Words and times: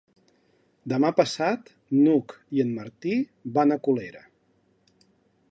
Demà 0.93 1.11
passat 1.19 1.69
n'Hug 1.99 2.33
i 2.57 2.65
en 2.65 2.73
Martí 2.79 3.15
van 3.59 3.77
a 3.77 3.79
Colera. 3.89 4.27